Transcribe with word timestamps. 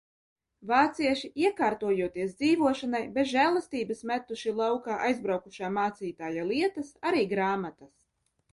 Vācieši, 0.69 1.27
iekārtojoties 1.41 2.33
dzīvošanai, 2.39 3.03
bez 3.19 3.29
žēlastības 3.33 4.03
metuši 4.13 4.55
laukā 4.63 4.97
aizbraukušā 5.11 5.73
mācītāja 5.79 6.49
lietas, 6.53 6.93
arī 7.13 7.25
grāmatas. 7.37 7.97